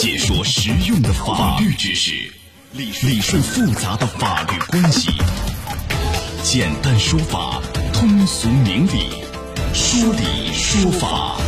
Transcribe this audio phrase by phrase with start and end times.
[0.00, 2.12] 解说实用的法律知识，
[2.70, 5.10] 理理顺复杂的法律关系，
[6.44, 7.60] 简单说法，
[7.92, 9.10] 通俗明理，
[9.74, 11.40] 说理说法。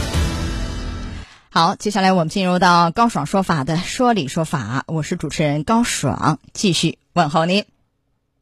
[1.49, 7.65] 好，接下来我们进入到高爽说法的说理说法，我是主持人高爽，继续问候您。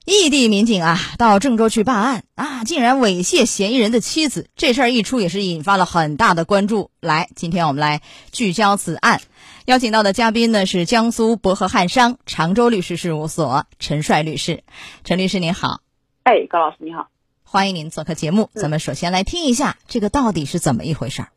[0.06, 6.90] 异地民警啊，到郑州去办案啊，竟然猥亵嫌疑人的妻子，这事儿一出也是引发了很大的关注。
[6.98, 8.00] 来，今天我们来
[8.32, 9.20] 聚焦此案，
[9.68, 14.62] 邀请到的嘉宾呢是江苏博和汉商常州律师事务所陈帅律师。
[15.04, 15.82] 陈律师您好，
[16.22, 17.08] 哎，高老师你好，
[17.44, 18.48] 欢迎您做客节目。
[18.54, 21.28] 咱们首先来听一下这个到底是怎么一回事儿。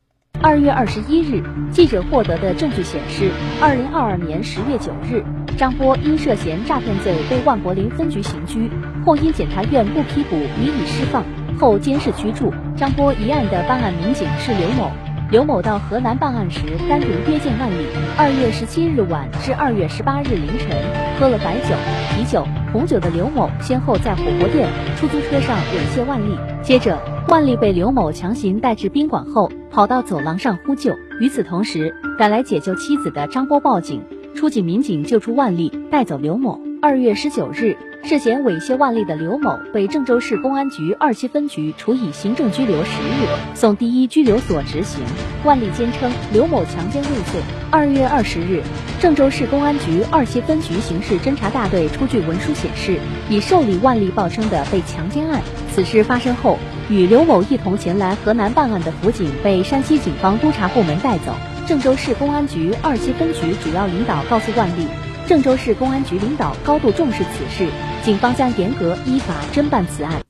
[0.41, 5.25] 二月二十一日，记者获得的证据显示，二零二二年十月九日，
[5.57, 8.71] 张波因涉嫌诈骗罪被万柏林分局刑拘，
[9.05, 11.25] 后因检察院不批捕，予以释放，
[11.59, 12.53] 后监视居住。
[12.77, 14.89] 张波一案的办案民警是刘某。
[15.31, 16.59] 刘某到河南办案时，
[16.89, 17.85] 单独约见万里。
[18.17, 20.77] 二月十七日晚至二月十八日凌晨，
[21.17, 21.73] 喝了白酒、
[22.13, 26.37] 啤酒、红酒的刘某，先后在火锅店、出租车上猥亵万丽。
[26.61, 30.93] 接着，万丽被刘某强行带至宾馆后，跑到走廊上呼救。
[31.21, 34.01] 与此同时，赶来解救妻子的张波报警，
[34.35, 36.59] 出警民警救出万丽，带走刘某。
[36.83, 37.77] 二月十九日。
[38.03, 45.03] 涉嫌猥亵万丽的刘某被郑州市公安局二七分局处以行政拘留十日，送第一拘留所执行。
[45.45, 47.39] 万丽坚称刘某强奸未遂。
[47.69, 48.63] 二月二十日，
[48.99, 52.97] 郑州市公安局二七分局刑事侦查大队出具文书显示，
[53.29, 55.39] 已受理万丽报称的被强奸案。
[55.71, 56.57] 此事发生后，
[56.89, 61.35] 与刘某一同前来河南办案的辅警被山西警方督察部门带走。
[61.67, 64.87] 郑州市公安局二七分局主要领导告诉万丽。
[65.31, 67.71] 郑州市公安局领导高度重视此事，
[68.03, 70.21] 警方将严格依法侦办此案。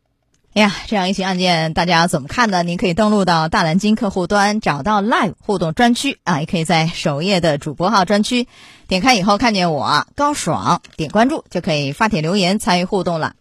[0.54, 2.62] 哎呀，这样一起案件，大家怎么看呢？
[2.62, 8.48] 您可以登录到大蓝鲸客户端，找到 Live 互动专区啊，也可以在首页的主播号专区
[8.88, 13.34] 点开以后，看见我高爽，点关注就可以发帖留言参与互动了。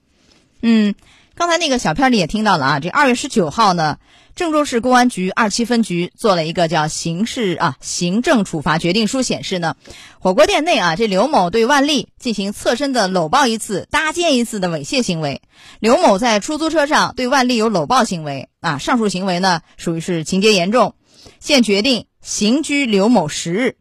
[0.62, 0.94] 嗯，
[1.40, 3.96] 刚才那个小片里也听到了啊，这二月十九号呢。
[4.36, 9.74] 郑州市公安局二七分局做了一个叫刑事啊行政处罚决定书，显示呢，
[10.18, 15.40] 火锅店内啊，这刘某对万丽进行侧身的搂抱一次、搭肩一次的猥亵行为。
[15.78, 20.94] 刘某在出租车上对万丽有搂抱行为啊，上述行为呢属于是情节严重，
[21.40, 23.76] 现决定刑拘刘某十日。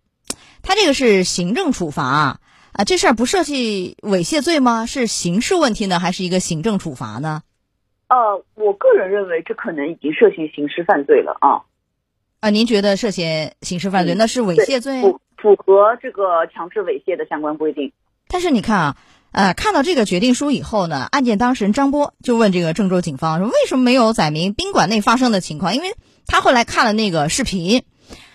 [0.61, 2.39] 他这个是行政处罚啊，
[2.71, 4.85] 啊，这事儿不涉及猥亵罪吗？
[4.85, 7.41] 是刑事问题呢，还是一个行政处罚呢？
[8.09, 11.61] 呃，我个人认为这可能已经涉嫌刑事犯罪了啊！
[12.39, 15.01] 啊，您觉得涉嫌刑事犯罪，那是猥亵罪？
[15.01, 17.93] 符符合这个强制猥亵的相关规定。
[18.27, 18.97] 但是你看啊，
[19.31, 25.75] 呃，看到这个决定书以后呢，案件当事人张波就问这个郑州警方说，为什么没有载明宾馆内发生的情况？
[25.75, 25.89] 因为
[26.25, 27.83] 他后来看了那个视频，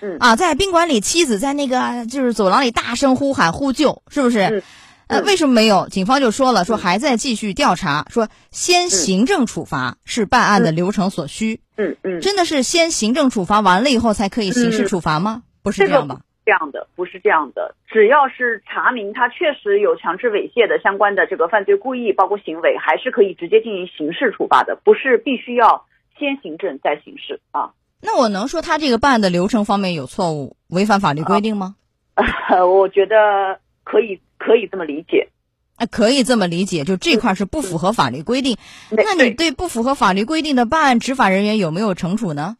[0.00, 4.62] 嗯啊，在宾馆里，妻子在那个就是走廊里大声呼喊呼救，是不是？
[5.06, 5.88] 呃，为什么没有？
[5.88, 11.60] 警方就说了，说还在继续调查，说先行政处罚是办案的流程所需。
[11.76, 15.42] 嗯嗯，真的是先行政处罚完了以后才可以刑事处罚吗？
[15.62, 16.20] 不是这样吧？
[16.46, 25.86] 这样的不是这样的，只要是查明他确实有强制猥亵的相关的这个犯罪故意，包括行为，还是可以直接进行刑事处罚的，不是必须要
[26.18, 27.72] 先行政再刑事啊。
[28.00, 31.76] 那我能说他这个办案的流程方面有错误，违反法律规定吗？
[32.68, 34.20] 我觉得可以。
[34.44, 35.26] 可以这么理解，
[35.76, 38.58] 啊，可以这么理解，就这块是不符合法律规定。
[38.90, 42.58] 那你对不符合法律规定的办案执法人员有没有惩处呢？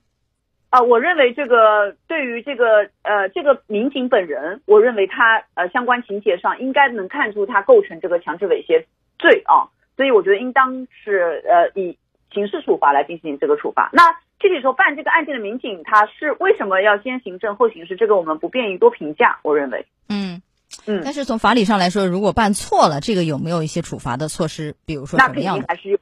[0.70, 8.86] 啊，我认为这个对于这个呃这个民警本人，我认为他呃相关情节上应该能看出他构成这个强制猥亵
[9.18, 11.98] 罪啊，所以我觉得应当是呃以
[12.32, 13.90] 刑事处罚来进行这个处罚。
[13.92, 14.02] 那
[14.40, 19.38] 具体说办这个案件的民警他是为什么要先行政后刑事，这个我们不便于多评价。
[19.42, 20.40] 我认为，嗯。
[20.86, 24.74] 嗯，但是从法理上来说，如果办错了，这个有没有一些处罚的措施？
[24.84, 25.64] 比如说什么样的？
[25.66, 25.98] 那肯定还是有，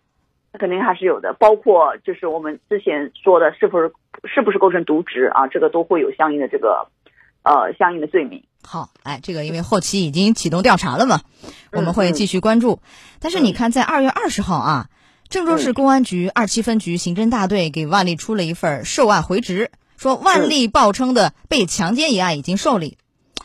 [0.59, 1.33] 肯定还是有的。
[1.39, 3.93] 包括就是我们之前说的，是不是
[4.25, 5.47] 是不是构成渎职啊？
[5.47, 6.89] 这个都会有相应的这个
[7.45, 8.43] 呃相应的罪名。
[8.65, 11.21] 好，哎，这个因为后期已经启动调查了嘛，
[11.73, 12.81] 我们会继续关注。
[13.21, 14.89] 但是你看，在二月二十号啊，
[15.29, 22.99] 郑州市公安局二七分局刑侦大队给万丽出了一份受案回执，说万丽报称的被强奸一案已经受理。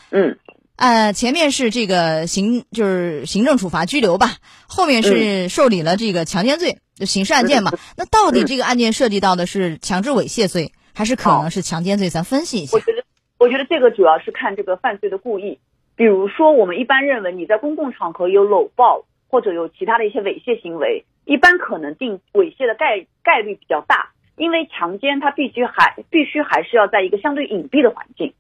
[0.10, 0.40] 嗯。
[0.78, 4.38] 呃，前面是这个行就是行政处罚拘留吧，
[4.68, 7.72] 后面是受理了这个强奸罪，就刑事案件嘛。
[7.98, 12.10] 那到底这个案件涉及到的是强制猥亵罪，还是可能是强奸罪？
[12.10, 12.78] 咱分析一下。
[12.78, 13.04] 我觉得，
[13.40, 15.58] 我觉得这个主要是看这个犯罪的故意。
[15.96, 28.36] 比如说，我们一般认为你在公共场合有搂抱或者有其他的一些猥亵行为，一般可能定猥亵的概概率比较大，因为强奸它必须还必须还是要在一个相对隐蔽的环境。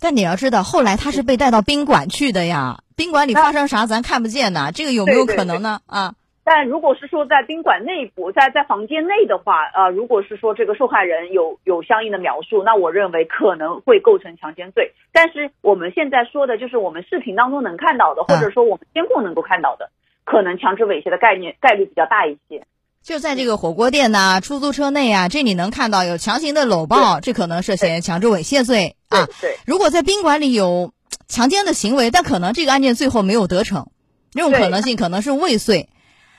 [0.00, 5.80] 但你要知道，后来他是被带到宾馆去的呀， 宾馆里发生啥咱看不见呐，这个有没有可能呢？
[5.86, 6.14] 啊？
[6.42, 14.92] 但如果是说在宾馆内部，在在房间内的话，呃，如果是说这个受害人有有相应的描述，那我认为可能会构成强奸罪。
[15.12, 19.90] 但是我们现在说的就是我们视频当中能看到的，或者说我们监控能够看到的，
[20.24, 22.64] 可能强制猥亵的概念概率比较大一些。
[23.02, 29.26] 就在这个火锅店呐、出租车内啊，这你能看到有强行的搂抱，这可能涉嫌强制猥亵罪啊。
[29.40, 30.92] 对，如果在宾馆里有
[31.26, 33.90] 强奸的行为，但可能这个案件最后没有得逞，
[34.32, 35.88] 这种可能性可能是未遂。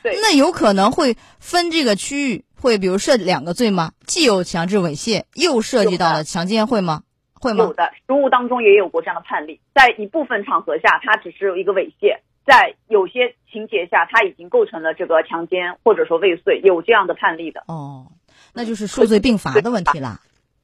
[0.03, 3.91] 对，那有可能会分这个区域，会比如设两个罪吗？
[4.05, 7.01] 既有强制猥亵，又涉及到了强奸，会吗？
[7.33, 7.65] 会吗？
[7.65, 12.19] 有的，实务当中也有过这样的判例，在一部分场合下，它只是一个猥亵。
[12.45, 17.63] 在有些情节下，他已经构成了这个强奸或者说未遂，有这样的判例的。
[17.67, 18.07] 哦，
[18.53, 20.19] 那就是数罪并罚的问题了。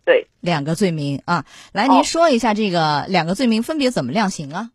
[0.05, 4.71] 对，两个罪名啊，来，您说一下这个两个罪名分别怎么量刑啊？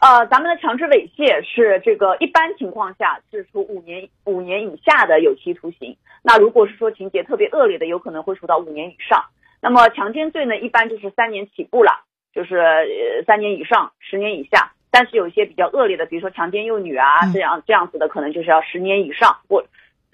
[0.00, 5.96] 呃，咱们的强制猥亵是这个一般情况下是处五年五年以下的有期徒刑。
[6.22, 9.24] 那如果是说情节特别恶劣的，有可能会处到五年以上。
[9.62, 12.04] 那么强奸罪呢，一般就是三年起步了，
[12.34, 14.72] 就是呃三年以上，十年以下。
[14.94, 19.38] 但是有一些比较恶劣的，比如说强奸幼女啊，这样这样子的，可能就是要十年以上。
[19.48, 19.64] 我，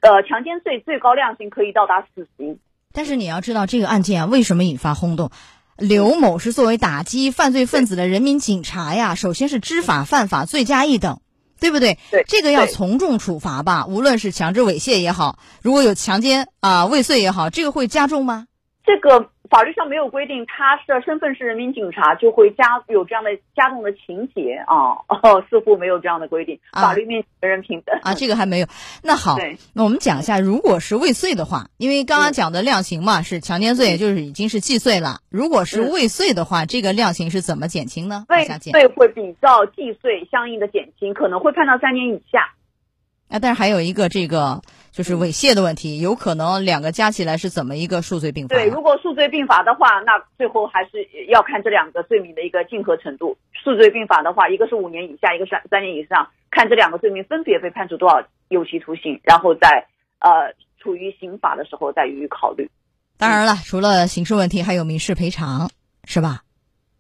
[0.01, 2.59] 呃，强奸罪最高量刑可以到达死刑。
[2.95, 5.31] 但是你要知道，这个案件啊，为什么引发轰动？
[5.77, 11.21] 刘某是作为打击犯罪分子的人民警察呀，首先是知法犯法，罪加一等，
[11.61, 11.99] 对不对？
[12.11, 13.85] 对，这个要从重处罚吧。
[13.87, 18.47] 无论是强制猥亵也好，如果有强奸啊未遂也好，这个会加重吗？
[18.91, 19.31] 这个。
[19.51, 26.61] 法律上没有规定他是身份是人民警察就会加有这样的加重的情节啊， 哦，似乎没有这样的规定。
[26.71, 28.69] 法律面前人人平等啊，这个还没有。
[29.03, 29.37] 那好，
[29.75, 35.19] 那我们讲一下，如果是未遂的话，因为刚刚讲的量刑嘛是强奸罪，就是已经是既遂了。
[35.31, 38.27] 如果是未遂的话，这个量刑是怎么减轻呢？
[38.29, 42.55] 未遂会比照既遂相应的减轻，可能会判到三年以下。
[43.31, 44.61] 啊，但是还有一个这个
[44.91, 48.57] 就是猥亵的问题，有可能两个加起来是怎么一个数罪并罚？
[48.57, 53.39] 对，如果数罪并罚的话，那最后还是要看这两个罪名的一个竞合程度。
[53.53, 59.87] 数罪并罚的话，一个是五年以下，一个是三年以上，看这两个罪名分别被判处多少有期徒刑，然后再
[60.19, 62.69] 呃处于刑法的时候再予以考虑。
[63.17, 65.71] 当然了，除了刑事问题，还有民事赔偿，
[66.05, 66.43] 是吧？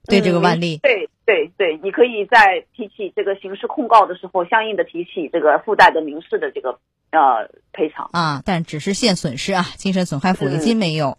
[0.06, 6.71] 对这个万历，对对对，你可以在提起这个刑事控告的时候，相应的提起这个附带的民事的这个
[7.12, 11.17] 呃赔偿啊，但只是限损失啊，精神损害抚慰金没有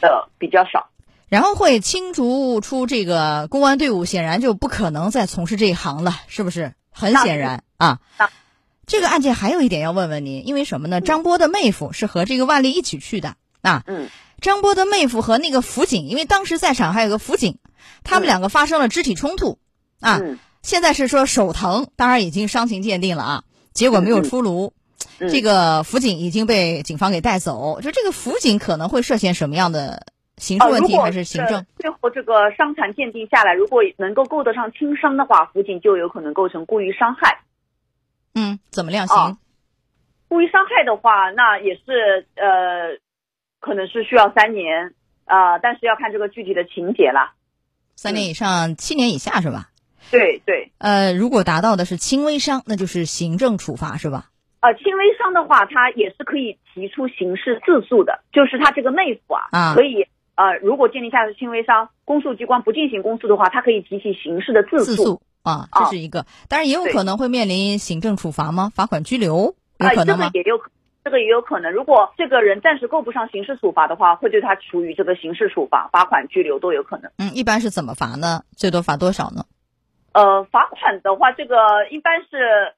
[0.00, 0.90] 的比较少，
[1.28, 6.74] 然后会清除出这个公安队伍，显然就不可能再从事这一行了，是不是？
[6.92, 7.98] 很显然啊，
[8.86, 11.00] 这个案件还有一点要问问您，因为什么呢？
[11.00, 14.08] 张波的妹夫是和这个万丽一起去的啊，嗯，
[14.40, 17.58] 张波的妹夫和那个辅警，因为当时在场还有个辅警。
[18.04, 19.58] 他们两个发生了肢体冲突，
[20.00, 20.20] 啊，
[20.62, 24.72] 现在是说手疼，当然已经伤情鉴定了啊，结果没有出炉，
[25.18, 27.80] 这个辅警已经被警方给带走。
[27.80, 31.66] 就这个辅警可能会涉嫌什么样的刑事问题还是行政？
[31.76, 37.40] 最后这个伤残鉴定下来，如果能够够得上轻伤的话，辅警就有可能构成故意伤害。
[38.34, 39.38] 嗯，怎么量刑？
[40.28, 42.98] 故意伤害的话，那也是呃，
[43.60, 47.32] 可能是需要三年啊，但是要看这个具体的情节了。
[47.98, 49.70] 三年以上，七年以下是吧？
[50.12, 50.70] 对对。
[50.78, 54.30] 呃，如果达到的是轻微伤，那就是行政处罚是吧？
[54.60, 66.24] 呃，轻微伤的话，他也是可以提出刑事自诉的，就是他这个妹夫啊，可以呃，如果鉴定下是轻微伤，公诉机关不进行公诉的话，他可以提起刑事的自诉啊，这是一个。
[66.48, 68.70] 当然也有可能会面临行政处罚吗？
[68.72, 70.30] 罚款、拘留有可能吗？
[70.34, 70.60] 也有。
[71.08, 77.10] 这个也有可能，如果这个人暂时够不上刑事处罚的话，会对他处于这个刑事处罚、罚款、拘留都有可能。
[77.16, 78.42] 嗯，一般是怎么罚呢？
[78.58, 79.42] 最多罚多少呢？
[80.12, 81.56] 呃，罚款的话，这个
[81.90, 82.74] 一般是，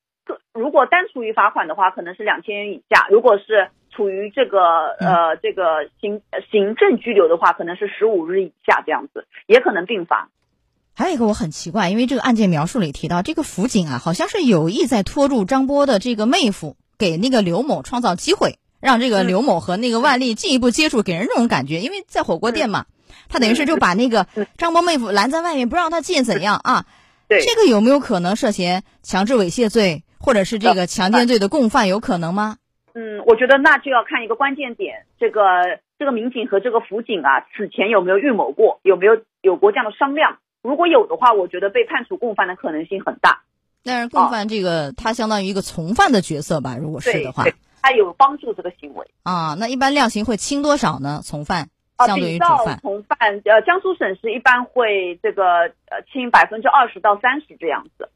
[0.53, 6.23] 如果单处于罚款的话，可能是两千元以下；如果是处于这个呃这个行
[6.53, 10.29] 行政拘留的话，可能是十五日以下这样子，也可能并罚。
[10.95, 16.77] 还有一个我很奇怪，因为这个案件描述里提到，这个辅警啊，好像是有意在拖住张波的这个妹夫。
[17.00, 21.80] 给那个刘某创造机会，让这个刘某和那个万丽进一步接触，给人这种感觉。
[21.80, 22.85] 因为在火锅店嘛，
[23.30, 24.26] 他等于是就把那个
[24.59, 26.85] 张波妹夫拦在外面，不让他进，怎样啊？
[27.26, 32.59] 对，这个有没有可能涉嫌强制猥亵罪，或者是这个强奸罪的共犯，有可能吗？
[32.92, 35.40] 嗯，我觉得那就要看一个关键点，这个
[35.99, 40.37] 这个民警和这个辅警啊，此前有没有预谋过，有没有有过这样的商量？
[40.62, 43.40] 如果有的话，我觉得被判处共犯的可能性很大。
[43.83, 46.77] 但是共犯这个，他相当于一个从犯的角色吧？
[46.77, 47.45] 如果是的话，
[47.83, 49.57] 他有帮助这个行为啊。
[49.59, 51.23] 那一般量刑会轻多少呢？
[51.25, 52.79] 从犯相对于煮饭。
[52.83, 55.43] 从犯，呃，江苏省是一般会这个
[55.87, 58.11] 呃轻百分之二十到三十这样子。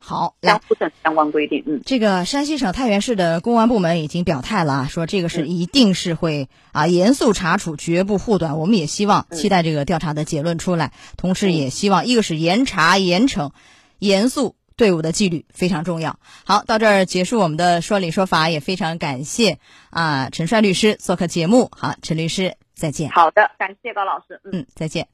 [0.00, 8.58] 好，江苏省相关规定，嗯，这个山西省太原市的公安部门已经表态了，说这个是一定是会啊严肃查处，绝不护短。
[8.58, 13.50] 我们也希望期待这个调查的结论出来，同时也希望一个是严查严惩，
[13.98, 16.18] 严肃队伍的纪律非常重要。
[16.46, 19.58] 好，到这儿结束我们的说理说法，也非常感谢
[19.90, 21.70] 啊陈帅律师做客节目。
[21.76, 23.10] 好，陈律师再见。
[23.10, 24.40] 好的，感谢高老师。
[24.50, 25.08] 嗯，再见。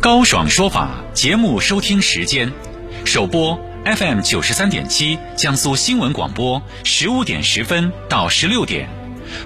[0.00, 2.50] 高爽说法节目收听时间，
[3.04, 3.60] 首播。
[3.84, 8.86] FM 九十三点七，江苏新闻广播，十五点十分到十六点；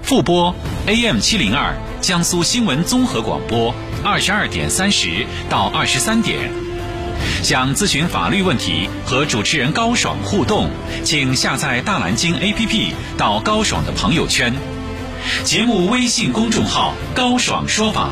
[0.02, 0.54] 复播
[0.86, 3.72] AM 七零二，江苏新闻综合广播，
[4.02, 6.50] 二十二点三十到二十三点。
[7.42, 10.70] 想咨询法律问题和主持人高爽互动，
[11.04, 14.52] 请下载大蓝鲸 APP 到高爽的朋友圈。
[15.44, 18.10] 节目微信公众号“高爽说法”，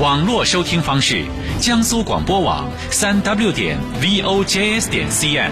[0.00, 1.24] 网络收听方式。
[1.60, 5.50] 江苏广播网三 w 点 vojs 点 cn，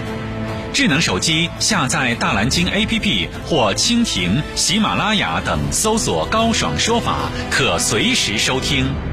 [0.73, 9.10] 智能手机下载大蓝鲸 APP 或蜻蜓、喜马拉雅等，搜索“高爽说法”，可随时收听。